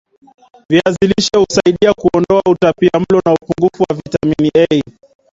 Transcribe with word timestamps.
viazi 0.69 1.07
lishe 1.07 1.37
husaidia 1.37 1.93
kuondoa 1.93 2.41
utapiamlo 2.47 3.21
na 3.25 3.33
upungufu 3.33 3.83
wa 3.89 3.95
vitamini 3.95 4.51
A 4.69 4.81